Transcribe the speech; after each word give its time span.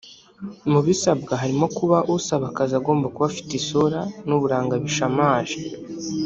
mu 0.71 0.79
bisabwa 0.87 1.33
harimo 1.41 1.65
ko 1.77 1.83
usaba 2.17 2.45
akazi 2.51 2.73
agomba 2.79 3.11
kuba 3.13 3.27
afite 3.31 3.51
isura 3.59 3.99
n’uburanga 4.27 4.73
bishamaje 4.83 5.57